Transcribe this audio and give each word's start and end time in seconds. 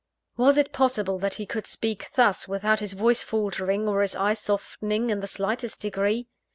Was 0.35 0.57
it 0.57 0.73
possible 0.73 1.19
that 1.19 1.35
he 1.35 1.45
could 1.45 1.67
speak 1.67 2.07
thus, 2.15 2.47
without 2.47 2.79
his 2.79 2.93
voice 2.93 3.21
faltering, 3.21 3.87
or 3.87 4.01
his 4.01 4.15
eye 4.15 4.33
softening 4.33 5.11
in 5.11 5.19
the 5.19 5.27
slightest 5.27 5.79
degree? 5.79 6.27